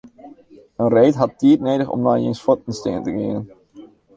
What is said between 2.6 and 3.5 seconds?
stean te gean.